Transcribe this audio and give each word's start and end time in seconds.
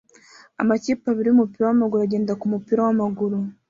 Amakipe 0.61 1.05
abiri 1.09 1.27
yumupira 1.29 1.63
wamaguru 1.67 2.01
agenda 2.05 2.39
kumupira 2.41 2.79
wamaguru 2.85 3.37